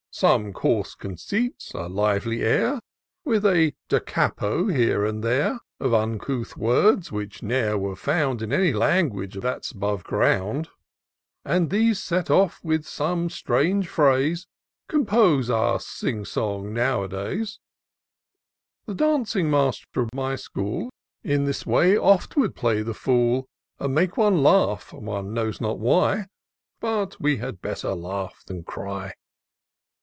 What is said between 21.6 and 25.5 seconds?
way oft will play the fool. And make one laugh— one